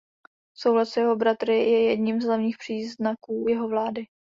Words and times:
Soulad 0.59 0.87
s 0.89 0.95
jeho 0.97 1.15
bratry 1.15 1.57
je 1.57 1.83
jedním 1.83 2.21
z 2.21 2.25
hlavních 2.25 2.57
příznaků 2.57 3.45
jeho 3.49 3.67
vlády. 3.67 4.05